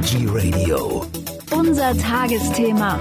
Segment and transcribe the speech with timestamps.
[0.00, 1.04] Energy Radio.
[1.50, 2.98] Unser Tagesthema.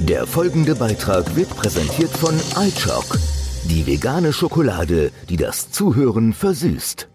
[0.00, 3.18] Der folgende Beitrag wird präsentiert von iChock,
[3.64, 7.08] die vegane Schokolade, die das Zuhören versüßt.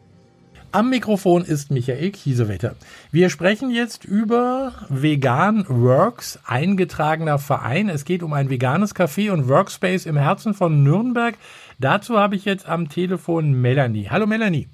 [0.74, 2.76] Am Mikrofon ist Michael Kiesewetter.
[3.12, 7.90] Wir sprechen jetzt über Vegan Works, eingetragener Verein.
[7.90, 11.36] Es geht um ein veganes Café und Workspace im Herzen von Nürnberg.
[11.80, 14.10] Dazu habe ich jetzt am Telefon Melanie.
[14.12, 14.68] Hallo Melanie.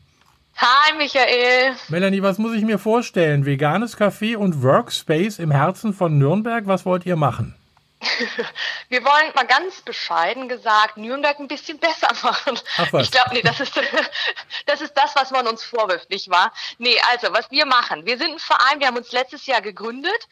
[0.59, 1.75] Hi Michael.
[1.89, 3.45] Melanie, was muss ich mir vorstellen?
[3.45, 6.65] Veganes Café und Workspace im Herzen von Nürnberg.
[6.65, 7.55] Was wollt ihr machen?
[8.89, 12.59] Wir wollen mal ganz bescheiden gesagt Nürnberg ein bisschen besser machen.
[12.77, 13.05] Ach was.
[13.05, 13.79] Ich glaube, nee, das ist,
[14.65, 16.51] das ist das, was man uns vorwirft, nicht wahr?
[16.79, 18.07] Nee, also, was wir machen.
[18.07, 20.27] Wir sind ein Verein, wir haben uns letztes Jahr gegründet.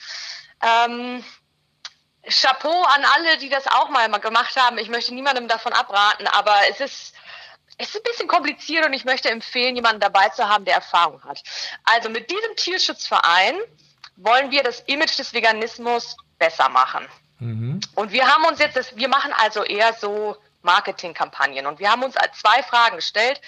[0.63, 1.23] Ähm,
[2.27, 4.79] Chapeau an alle, die das auch mal gemacht haben.
[4.79, 7.13] Ich möchte niemandem davon abraten, aber es ist,
[7.77, 11.21] es ist ein bisschen kompliziert und ich möchte empfehlen, jemanden dabei zu haben, der Erfahrung
[11.23, 11.41] hat.
[11.83, 13.55] Also mit diesem Tierschutzverein
[14.17, 17.05] wollen wir das Image des Veganismus besser machen.
[17.39, 17.81] Mhm.
[17.95, 22.03] Und wir haben uns jetzt, das, wir machen also eher so Marketingkampagnen und wir haben
[22.03, 23.41] uns zwei Fragen gestellt.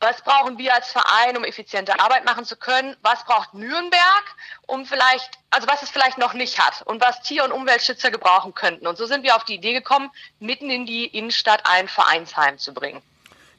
[0.00, 2.96] Was brauchen wir als Verein, um effiziente Arbeit machen zu können?
[3.00, 4.24] Was braucht Nürnberg,
[4.66, 8.52] um vielleicht, also was es vielleicht noch nicht hat und was Tier- und Umweltschützer gebrauchen
[8.54, 8.86] könnten?
[8.86, 12.74] Und so sind wir auf die Idee gekommen, mitten in die Innenstadt ein Vereinsheim zu
[12.74, 13.02] bringen.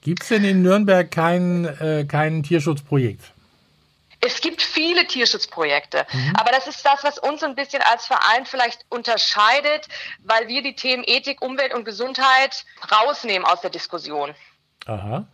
[0.02, 3.34] Gibt es denn in Nürnberg kein, äh, kein Tierschutzprojekt?
[4.20, 6.34] Es gibt viele Tierschutzprojekte, mhm.
[6.36, 9.88] aber das ist das, was uns ein bisschen als Verein vielleicht unterscheidet,
[10.24, 14.34] weil wir die Themen Ethik, Umwelt und Gesundheit rausnehmen aus der Diskussion.
[14.88, 15.28] Aha.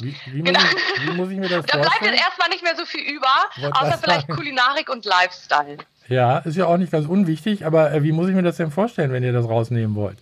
[0.00, 0.60] Wie, wie, genau.
[0.60, 1.82] muss, ich, wie muss ich mir das da vorstellen?
[1.82, 4.34] Da bleibt jetzt erstmal nicht mehr so viel über, Wollt außer vielleicht sagen?
[4.34, 5.78] Kulinarik und Lifestyle.
[6.08, 8.70] Ja, ist ja auch nicht ganz unwichtig, aber äh, wie muss ich mir das denn
[8.70, 10.18] vorstellen, wenn ihr das rausnehmen wollt?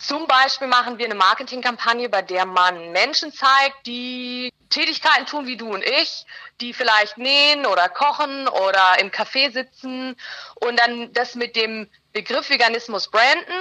[0.00, 5.58] Zum Beispiel machen wir eine Marketingkampagne, bei der man Menschen zeigt, die Tätigkeiten tun wie
[5.58, 6.24] du und ich,
[6.62, 10.16] die vielleicht nähen oder kochen oder im Café sitzen
[10.54, 13.52] und dann das mit dem Begriff Veganismus branden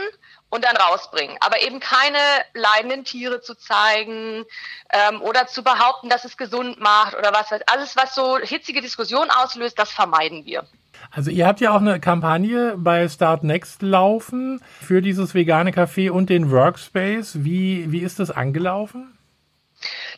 [0.50, 1.38] und dann rausbringen.
[1.42, 2.20] Aber eben keine
[2.54, 4.46] leidenden Tiere zu zeigen
[4.92, 8.82] ähm, oder zu behaupten, dass es gesund macht oder was weiß Alles, was so hitzige
[8.82, 10.66] Diskussionen auslöst, das vermeiden wir.
[11.12, 16.12] Also ihr habt ja auch eine Kampagne bei Start Next laufen für dieses vegane Café
[16.12, 17.44] und den Workspace.
[17.44, 19.18] Wie, wie ist das angelaufen?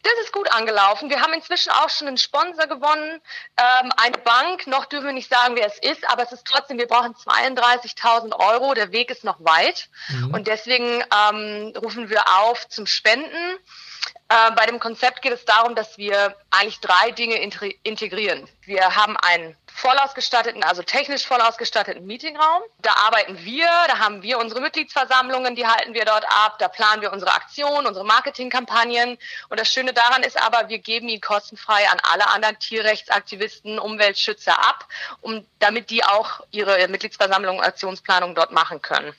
[0.04, 1.10] Das ist gut angelaufen.
[1.10, 3.22] Wir haben inzwischen auch schon einen Sponsor gewonnen,
[3.58, 4.66] ähm, eine Bank.
[4.66, 8.34] Noch dürfen wir nicht sagen, wer es ist, aber es ist trotzdem, wir brauchen 32.000
[8.40, 8.74] Euro.
[8.74, 9.90] Der Weg ist noch weit.
[10.10, 10.34] Mhm.
[10.34, 13.58] Und deswegen ähm, rufen wir auf zum Spenden.
[14.32, 17.36] Äh, bei dem Konzept geht es darum, dass wir eigentlich drei Dinge
[17.84, 18.48] integrieren.
[18.62, 22.62] Wir haben einen voll ausgestatteten, also technisch voll ausgestatteten Meetingraum.
[22.82, 27.02] Da arbeiten wir, da haben wir unsere Mitgliedsversammlungen, die halten wir dort ab, da planen
[27.02, 29.18] wir unsere Aktionen, unsere Marketingkampagnen.
[29.50, 34.58] Und das Schöne daran ist aber, wir geben ihn kostenfrei an alle anderen Tierrechtsaktivisten, Umweltschützer
[34.58, 34.88] ab,
[35.20, 39.14] um, damit die auch ihre Mitgliedsversammlungen und Aktionsplanung dort machen können.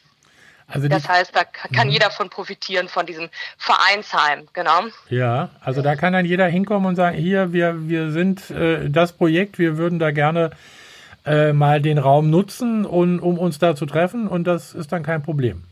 [0.67, 1.93] Also das heißt, da kann mhm.
[1.93, 3.29] jeder von profitieren, von diesem
[3.59, 4.83] Vereinsheim, genau.
[5.09, 9.13] Ja, also da kann dann jeder hinkommen und sagen, hier, wir, wir sind äh, das
[9.13, 10.51] Projekt, wir würden da gerne
[11.25, 15.03] äh, mal den Raum nutzen, und, um uns da zu treffen und das ist dann
[15.03, 15.65] kein Problem.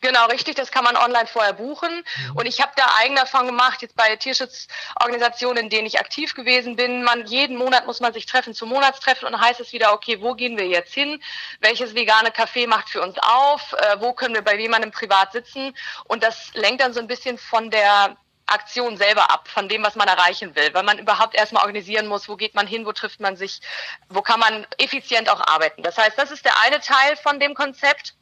[0.00, 0.54] Genau, richtig.
[0.54, 1.90] Das kann man online vorher buchen.
[1.94, 2.36] Mhm.
[2.36, 6.76] Und ich habe da eigene Erfahrungen gemacht, jetzt bei Tierschutzorganisationen, in denen ich aktiv gewesen
[6.76, 7.02] bin.
[7.02, 10.20] Man, jeden Monat muss man sich treffen zum Monatstreffen und dann heißt es wieder, okay,
[10.20, 11.22] wo gehen wir jetzt hin?
[11.60, 13.74] Welches vegane Café macht für uns auf?
[13.74, 15.76] Äh, wo können wir bei jemandem privat sitzen?
[16.04, 19.94] Und das lenkt dann so ein bisschen von der Aktion selber ab, von dem, was
[19.94, 23.20] man erreichen will, weil man überhaupt erstmal organisieren muss, wo geht man hin, wo trifft
[23.20, 23.60] man sich,
[24.08, 25.82] wo kann man effizient auch arbeiten.
[25.82, 28.14] Das heißt, das ist der eine Teil von dem Konzept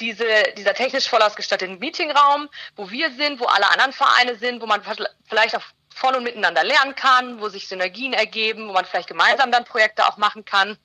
[0.00, 0.24] diese,
[0.56, 4.82] dieser technisch voll ausgestattete Meetingraum, wo wir sind, wo alle anderen Vereine sind, wo man
[5.28, 9.52] vielleicht auch von und miteinander lernen kann, wo sich Synergien ergeben, wo man vielleicht gemeinsam
[9.52, 10.78] dann Projekte auch machen kann.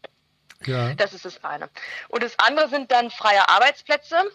[0.66, 0.94] Ja.
[0.94, 1.70] Das ist das eine.
[2.10, 4.32] Und das andere sind dann freie Arbeitsplätze.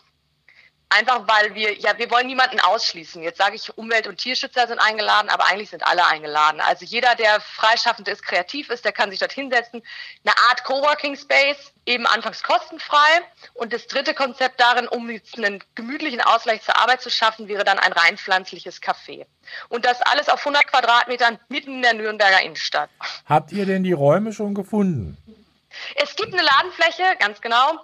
[0.93, 3.23] Einfach weil wir, ja, wir wollen niemanden ausschließen.
[3.23, 6.61] Jetzt sage ich, Umwelt- und Tierschützer sind eingeladen, aber eigentlich sind alle eingeladen.
[6.61, 9.85] Also jeder, der freischaffend ist, kreativ ist, der kann sich dort hinsetzen.
[10.25, 13.23] Eine Art Coworking Space, eben anfangs kostenfrei.
[13.55, 17.79] Und das dritte Konzept darin, um einen gemütlichen Ausgleich zur Arbeit zu schaffen, wäre dann
[17.79, 19.27] ein rein pflanzliches Café.
[19.69, 22.91] Und das alles auf 100 Quadratmetern mitten in der Nürnberger Innenstadt.
[23.27, 25.17] Habt ihr denn die Räume schon gefunden?
[25.95, 27.79] Es gibt eine Ladenfläche, ganz genau.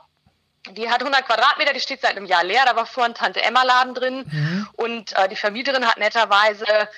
[0.73, 2.63] Die hat 100 Quadratmeter, die steht seit einem Jahr leer.
[2.67, 4.25] Da war vorhin Tante Emma Laden drin.
[4.31, 4.69] Mhm.
[4.73, 6.89] Und äh, die Vermieterin hat netterweise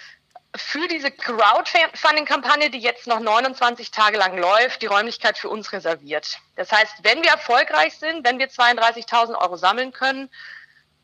[0.56, 6.38] für diese Crowdfunding-Kampagne, die jetzt noch 29 Tage lang läuft, die Räumlichkeit für uns reserviert.
[6.56, 10.30] Das heißt, wenn wir erfolgreich sind, wenn wir 32.000 Euro sammeln können,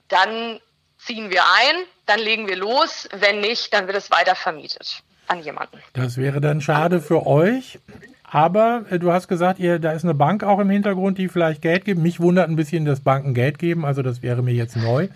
[0.09, 0.61] dann
[0.99, 1.77] ziehen wir ein,
[2.07, 3.09] dann legen wir los.
[3.13, 5.83] Wenn nicht, dann wird es weiter vermietet an jemanden.
[5.93, 7.79] Das wäre dann schade für euch,
[8.35, 11.63] Aber äh, du hast gesagt, ihr, da ist eine Bank auch im Hintergrund, die vielleicht
[11.63, 12.01] Geld gibt.
[12.01, 15.07] Mich wundert ein bisschen, dass Banken Geld geben, also das wäre mir jetzt neu.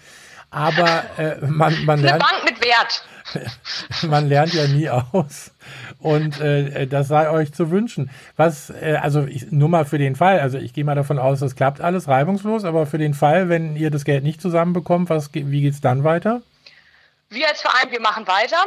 [0.50, 2.22] Aber äh, man, man Eine lernt.
[2.22, 3.04] Bank mit Wert.
[4.08, 5.50] man lernt ja nie aus.
[5.98, 8.08] Und äh, das sei euch zu wünschen.
[8.36, 11.40] Was, äh, also ich, nur mal für den Fall, also ich gehe mal davon aus,
[11.40, 15.34] das klappt alles reibungslos, aber für den Fall, wenn ihr das Geld nicht zusammenbekommt, was,
[15.34, 16.42] wie geht's dann weiter?
[17.30, 18.64] Wir als Verein, wir machen weiter.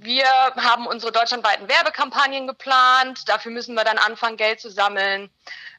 [0.00, 0.26] Wir
[0.56, 3.28] haben unsere deutschlandweiten Werbekampagnen geplant.
[3.28, 5.30] Dafür müssen wir dann anfangen, Geld zu sammeln,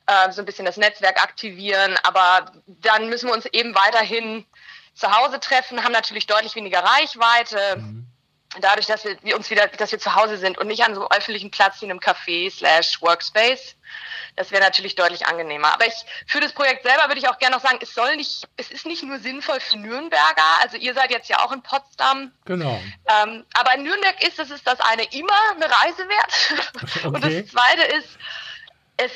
[0.05, 1.97] äh, so ein bisschen das Netzwerk aktivieren.
[2.03, 4.45] Aber dann müssen wir uns eben weiterhin
[4.93, 7.83] zu Hause treffen, haben natürlich deutlich weniger Reichweite.
[8.61, 11.11] Dadurch, dass wir, uns wieder, dass wir zu Hause sind und nicht an so einem
[11.11, 13.75] öffentlichen Platz wie einem Café slash Workspace.
[14.35, 15.73] Das wäre natürlich deutlich angenehmer.
[15.73, 15.93] Aber ich,
[16.27, 18.85] für das Projekt selber würde ich auch gerne noch sagen, es soll nicht, es ist
[18.85, 20.43] nicht nur sinnvoll für Nürnberger.
[20.61, 22.31] Also ihr seid jetzt ja auch in Potsdam.
[22.45, 22.81] Genau.
[23.07, 27.03] Ähm, aber in Nürnberg ist es ist das eine immer eine Reise wert.
[27.05, 27.43] Und Okay.
[27.43, 28.17] das zweite ist,
[28.97, 29.11] es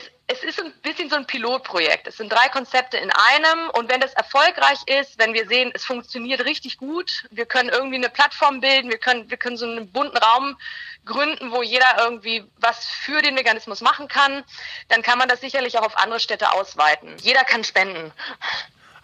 [0.47, 2.07] ist ein bisschen so ein Pilotprojekt.
[2.07, 3.69] Es sind drei Konzepte in einem.
[3.71, 7.97] Und wenn das erfolgreich ist, wenn wir sehen, es funktioniert richtig gut, wir können irgendwie
[7.97, 10.57] eine Plattform bilden, wir können, wir können so einen bunten Raum
[11.05, 14.43] gründen, wo jeder irgendwie was für den Veganismus machen kann,
[14.89, 17.17] dann kann man das sicherlich auch auf andere Städte ausweiten.
[17.19, 18.11] Jeder kann spenden.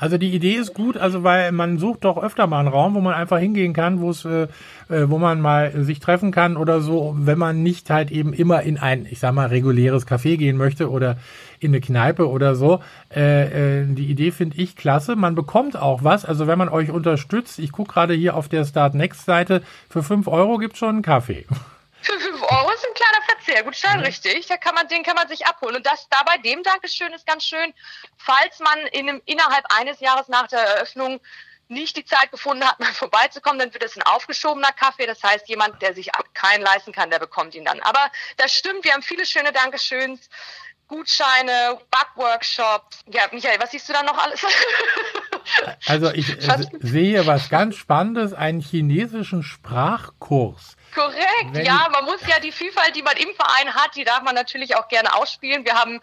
[0.03, 2.99] Also die Idee ist gut, also weil man sucht doch öfter mal einen Raum, wo
[2.99, 4.47] man einfach hingehen kann, wo es, äh,
[4.89, 8.63] äh, wo man mal sich treffen kann oder so, wenn man nicht halt eben immer
[8.63, 11.15] in ein, ich sag mal, reguläres Café gehen möchte oder
[11.61, 12.81] in eine Kneipe oder so.
[13.15, 15.15] Äh, äh, die Idee finde ich klasse.
[15.15, 16.25] Man bekommt auch was.
[16.25, 20.03] Also wenn man euch unterstützt, ich gucke gerade hier auf der Start Next Seite, für
[20.03, 21.45] fünf Euro gibt's schon einen Kaffee.
[22.03, 22.83] Für 5 Euro ist
[23.55, 24.47] ein kleiner Verzehr, gut schon richtig.
[24.47, 25.75] Da kann man, den kann man sich abholen.
[25.75, 27.73] Und das da bei dem Dankeschön ist ganz schön,
[28.17, 31.19] falls man in einem, innerhalb eines Jahres nach der Eröffnung
[31.67, 35.05] nicht die Zeit gefunden hat, mal vorbeizukommen, dann wird es ein aufgeschobener Kaffee.
[35.05, 37.81] Das heißt, jemand, der sich keinen leisten kann, der bekommt ihn dann.
[37.81, 40.29] Aber das stimmt, wir haben viele schöne Dankeschöns.
[40.87, 42.99] Gutscheine, Backworkshops.
[43.07, 44.41] Ja, Michael, was siehst du da noch alles?
[45.87, 46.27] Also ich
[46.81, 50.75] sehe was ganz Spannendes, einen chinesischen Sprachkurs.
[50.93, 51.17] Korrekt,
[51.53, 54.35] Wenn- ja, man muss ja die Vielfalt, die man im Verein hat, die darf man
[54.35, 55.65] natürlich auch gerne ausspielen.
[55.65, 55.99] Wir haben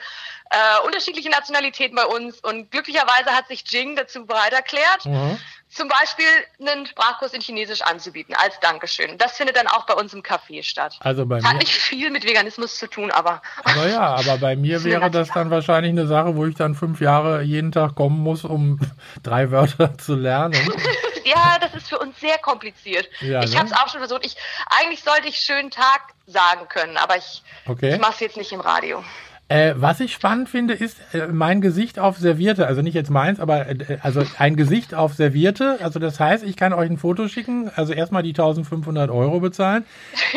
[0.50, 5.38] äh, unterschiedliche Nationalitäten bei uns und glücklicherweise hat sich Jing dazu bereit erklärt, Mhm.
[5.70, 6.26] Zum Beispiel
[6.60, 9.16] einen Sprachkurs in Chinesisch anzubieten als Dankeschön.
[9.18, 10.96] Das findet dann auch bei uns im Café statt.
[11.00, 11.58] Also bei Hat mir.
[11.60, 15.50] nicht viel mit Veganismus zu tun, aber Aber ja, aber bei mir wäre das dann
[15.50, 18.80] wahrscheinlich eine Sache, wo ich dann fünf Jahre jeden Tag kommen muss, um
[19.22, 20.54] drei Wörter zu lernen.
[21.24, 23.08] ja, das ist für uns sehr kompliziert.
[23.20, 23.58] Ja, ich ne?
[23.58, 24.26] habe es auch schon versucht.
[24.26, 24.36] Ich,
[24.80, 27.94] eigentlich sollte ich schönen Tag sagen können, aber ich, Okay.
[27.94, 29.04] ich mache es jetzt nicht im Radio.
[29.50, 32.68] Äh, was ich spannend finde, ist äh, mein Gesicht auf Servierte.
[32.68, 35.78] Also nicht jetzt meins, aber äh, also ein Gesicht auf Servierte.
[35.82, 37.68] Also das heißt, ich kann euch ein Foto schicken.
[37.74, 39.84] Also erstmal die 1500 Euro bezahlen.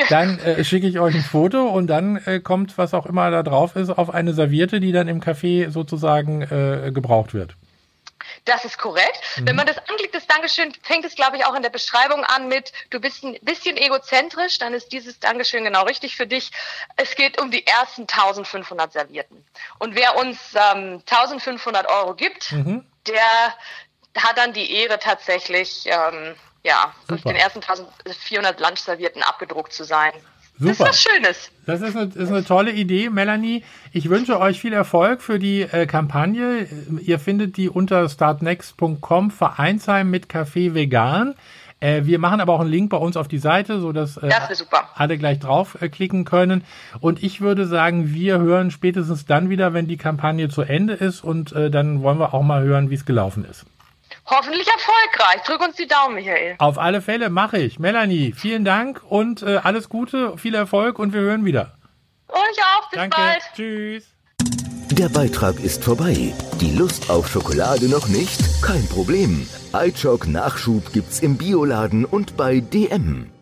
[0.09, 3.43] Dann äh, schicke ich euch ein Foto und dann äh, kommt, was auch immer da
[3.43, 7.55] drauf ist, auf eine Serviette, die dann im Café sozusagen äh, gebraucht wird.
[8.45, 9.19] Das ist korrekt.
[9.37, 12.49] Wenn man das anklickt, das Dankeschön, fängt es, glaube ich, auch in der Beschreibung an
[12.49, 16.51] mit, du bist ein bisschen egozentrisch, dann ist dieses Dankeschön genau richtig für dich.
[16.97, 19.45] Es geht um die ersten 1500 Servierten.
[19.79, 22.51] Und wer uns ähm, 1500 Euro gibt,
[23.07, 23.53] der
[24.17, 27.29] hat dann die Ehre tatsächlich, ähm, ja, Super.
[27.29, 30.13] den ersten 1400 Lunchservierten abgedruckt zu sein.
[30.59, 30.89] Das ist Super.
[30.89, 31.51] was Schönes.
[31.65, 33.63] Das ist eine, ist eine tolle Idee, Melanie.
[33.91, 36.67] Ich wünsche euch viel Erfolg für die äh, Kampagne.
[37.01, 41.35] Ihr findet die unter startnext.com Vereinsheim mit Kaffee vegan.
[41.79, 44.29] Äh, wir machen aber auch einen Link bei uns auf die Seite, so dass äh,
[44.29, 44.89] Das super.
[44.95, 46.63] alle gleich draufklicken können.
[47.01, 51.23] Und ich würde sagen, wir hören spätestens dann wieder, wenn die Kampagne zu Ende ist.
[51.23, 53.65] Und äh, dann wollen wir auch mal hören, wie es gelaufen ist.
[54.25, 55.43] Hoffentlich erfolgreich.
[55.45, 56.55] Drück uns die Daumen, Michael.
[56.59, 57.79] Auf alle Fälle mache ich.
[57.79, 61.73] Melanie, vielen Dank und äh, alles Gute, viel Erfolg und wir hören wieder.
[62.29, 62.89] Euch auch.
[62.89, 63.17] Bis Danke.
[63.17, 63.41] bald.
[63.55, 64.05] Tschüss.
[64.91, 66.33] Der Beitrag ist vorbei.
[66.61, 68.39] Die Lust auf Schokolade noch nicht?
[68.61, 69.47] Kein Problem.
[69.73, 73.32] iChock Nachschub gibt's im Bioladen und bei DM.